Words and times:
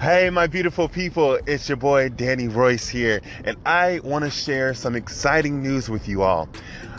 Hey, 0.00 0.30
my 0.30 0.46
beautiful 0.46 0.88
people, 0.88 1.38
it's 1.46 1.68
your 1.68 1.76
boy 1.76 2.08
Danny 2.08 2.48
Royce 2.48 2.88
here, 2.88 3.20
and 3.44 3.58
I 3.66 4.00
want 4.02 4.24
to 4.24 4.30
share 4.30 4.72
some 4.72 4.96
exciting 4.96 5.62
news 5.62 5.90
with 5.90 6.08
you 6.08 6.22
all. 6.22 6.48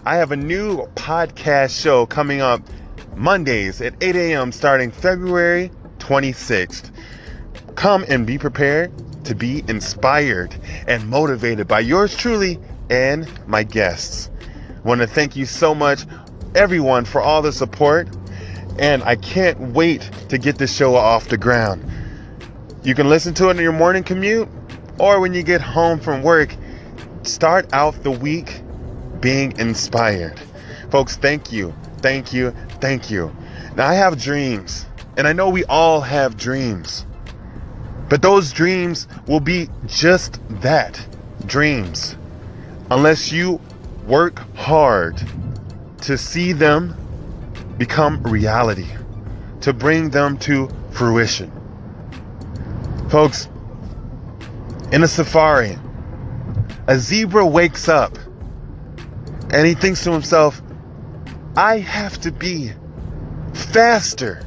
I 0.06 0.18
have 0.18 0.32
a 0.32 0.36
new 0.36 0.86
podcast 0.94 1.82
show 1.82 2.06
coming 2.06 2.42
up 2.42 2.62
Mondays 3.16 3.82
at 3.82 3.96
8 4.04 4.16
a.m. 4.16 4.52
starting 4.52 4.92
February 4.92 5.72
26th. 5.98 6.92
Come 7.74 8.06
and 8.08 8.28
be 8.28 8.38
prepared 8.38 8.92
to 9.26 9.34
be 9.34 9.64
inspired 9.68 10.56
and 10.88 11.08
motivated 11.08 11.68
by 11.68 11.80
yours 11.80 12.16
truly 12.16 12.60
and 12.92 13.28
my 13.48 13.64
guests. 13.64 14.30
Want 14.84 15.02
to 15.02 15.08
thank 15.08 15.36
you 15.36 15.46
so 15.48 15.74
much, 15.74 16.06
everyone, 16.54 17.06
for 17.06 17.20
all 17.20 17.42
the 17.42 17.52
support, 17.52 18.16
and 18.78 19.02
I 19.02 19.16
can't 19.16 19.60
wait 19.74 20.08
to 20.30 20.38
get 20.38 20.60
this 20.60 20.72
show 20.72 20.94
off 20.94 21.30
the 21.30 21.38
ground. 21.40 21.84
You 22.84 22.96
can 22.96 23.10
listen 23.10 23.36
to 23.36 23.50
it 23.50 23.58
in 23.58 23.58
your 23.58 23.74
morning 23.74 24.04
commute 24.04 24.50
or 24.98 25.20
when 25.20 25.36
you 25.36 25.44
get 25.44 25.62
home 25.62 26.00
from 26.00 26.24
work. 26.24 26.56
Start 27.22 27.70
out 27.74 28.02
the 28.02 28.10
week 28.10 28.62
being 29.20 29.56
inspired. 29.60 30.42
Folks, 30.90 31.16
thank 31.16 31.52
you, 31.52 31.76
thank 31.98 32.34
you, 32.34 32.50
thank 32.80 33.12
you. 33.12 33.32
Now, 33.76 33.88
I 33.88 33.94
have 33.94 34.20
dreams, 34.20 34.88
and 35.16 35.28
I 35.28 35.34
know 35.34 35.48
we 35.48 35.64
all 35.66 36.02
have 36.02 36.36
dreams, 36.38 37.06
but 38.10 38.24
those 38.24 38.52
dreams 38.52 39.08
will 39.28 39.40
be 39.40 39.70
just 39.86 40.40
that 40.62 41.00
dreams 41.46 42.16
unless 42.90 43.32
you 43.32 43.62
work 44.08 44.40
hard 44.56 45.22
to 46.02 46.18
see 46.18 46.52
them 46.52 46.96
become 47.78 48.24
reality, 48.24 48.88
to 49.62 49.72
bring 49.72 50.10
them 50.10 50.36
to 50.40 50.68
fruition. 50.90 51.52
Folks, 53.12 53.50
in 54.94 55.04
a 55.04 55.08
safari, 55.08 55.78
a 56.88 56.98
zebra 56.98 57.46
wakes 57.46 57.90
up 57.90 58.18
and 59.50 59.68
he 59.68 59.74
thinks 59.74 60.02
to 60.06 60.14
himself, 60.14 60.62
I 61.58 61.80
have 61.80 62.22
to 62.22 62.32
be 62.32 62.72
faster 63.54 64.42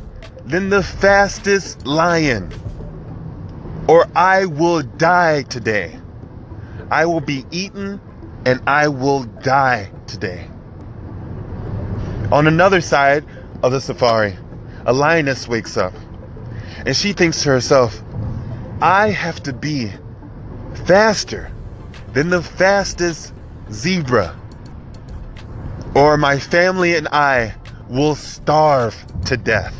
than 0.46 0.70
the 0.70 0.82
fastest 0.82 1.86
lion, 1.86 2.50
or 3.86 4.08
I 4.16 4.46
will 4.46 4.80
die 4.80 5.42
today. 5.42 5.98
I 6.90 7.04
will 7.04 7.20
be 7.20 7.44
eaten 7.50 8.00
and 8.46 8.62
I 8.66 8.88
will 8.88 9.24
die 9.24 9.90
today. 10.06 10.48
On 12.32 12.46
another 12.46 12.80
side 12.80 13.26
of 13.62 13.72
the 13.72 13.80
safari, 13.82 14.38
a 14.86 14.94
lioness 14.94 15.46
wakes 15.48 15.76
up 15.76 15.92
and 16.86 16.96
she 16.96 17.12
thinks 17.12 17.42
to 17.42 17.50
herself, 17.50 18.02
I 18.80 19.10
have 19.10 19.42
to 19.44 19.52
be 19.52 19.92
faster 20.84 21.50
than 22.12 22.30
the 22.30 22.42
fastest 22.42 23.32
zebra, 23.70 24.36
or 25.94 26.16
my 26.16 26.38
family 26.38 26.96
and 26.96 27.06
I 27.08 27.54
will 27.88 28.16
starve 28.16 28.96
to 29.26 29.36
death. 29.36 29.74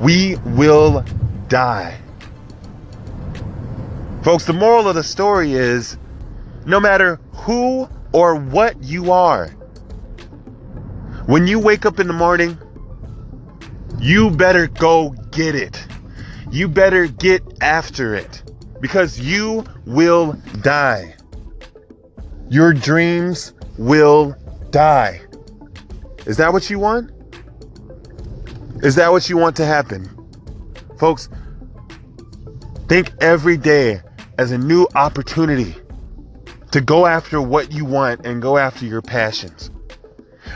We 0.00 0.36
will 0.44 1.04
die. 1.48 1.98
Folks, 4.22 4.44
the 4.44 4.52
moral 4.52 4.88
of 4.88 4.94
the 4.94 5.02
story 5.02 5.54
is 5.54 5.98
no 6.64 6.78
matter 6.78 7.20
who 7.32 7.88
or 8.12 8.36
what 8.36 8.82
you 8.82 9.10
are, 9.10 9.48
when 11.26 11.46
you 11.46 11.58
wake 11.58 11.84
up 11.84 11.98
in 11.98 12.06
the 12.06 12.12
morning, 12.12 12.56
you 13.98 14.30
better 14.30 14.68
go 14.68 15.10
get 15.32 15.56
it 15.56 15.87
you 16.50 16.68
better 16.68 17.06
get 17.06 17.42
after 17.60 18.14
it 18.14 18.42
because 18.80 19.18
you 19.20 19.64
will 19.86 20.32
die. 20.62 21.14
Your 22.48 22.72
dreams 22.72 23.52
will 23.76 24.34
die. 24.70 25.20
Is 26.26 26.36
that 26.38 26.52
what 26.52 26.70
you 26.70 26.78
want? 26.78 27.10
Is 28.82 28.94
that 28.94 29.10
what 29.10 29.28
you 29.28 29.36
want 29.36 29.56
to 29.56 29.66
happen? 29.66 30.08
Folks, 30.98 31.28
think 32.88 33.12
every 33.20 33.56
day 33.56 34.00
as 34.38 34.52
a 34.52 34.58
new 34.58 34.86
opportunity 34.94 35.74
to 36.70 36.80
go 36.80 37.06
after 37.06 37.40
what 37.40 37.72
you 37.72 37.84
want 37.84 38.24
and 38.24 38.40
go 38.40 38.56
after 38.56 38.86
your 38.86 39.02
passions. 39.02 39.70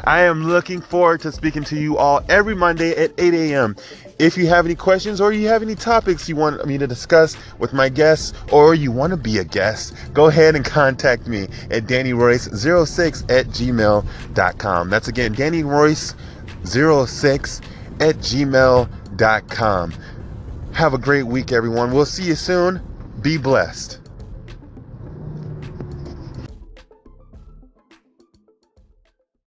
I 0.05 0.23
am 0.23 0.45
looking 0.45 0.81
forward 0.81 1.21
to 1.23 1.33
speaking 1.33 1.65
to 1.65 1.79
you 1.79 1.99
all 1.99 2.25
every 2.29 2.55
Monday 2.55 2.93
at 2.93 3.13
8 3.19 3.35
a.m. 3.35 3.77
If 4.23 4.37
you 4.37 4.47
have 4.47 4.67
any 4.67 4.77
questions 4.77 5.21
or 5.21 5.33
you 5.33 5.49
have 5.49 5.63
any 5.63 5.75
topics 5.75 6.29
you 6.29 6.37
want 6.37 6.65
me 6.65 6.79
to 6.79 6.87
discuss 6.87 7.37
with 7.59 7.73
my 7.73 7.89
guests 7.89 8.33
or 8.53 8.73
you 8.73 8.93
want 8.93 9.11
to 9.11 9.17
be 9.17 9.39
a 9.39 9.45
guest, 9.45 9.97
go 10.15 10.29
ahead 10.29 10.55
and 10.55 10.65
contact 10.65 11.27
me 11.27 11.49
at 11.73 11.87
DannyRoyce06 11.87 13.23
at 13.29 13.47
gmail.com. 13.47 14.91
That's 14.91 15.09
again, 15.09 15.35
DannyRoyce06 15.35 17.65
at 18.01 18.15
gmail.com. 18.19 19.95
Have 20.73 20.95
a 20.95 20.99
great 20.99 21.25
week, 21.25 21.51
everyone. 21.51 21.93
We'll 21.93 22.07
see 22.07 22.23
you 22.23 22.37
soon. 22.37 22.81
Be 23.23 23.39
blessed. 23.39 24.02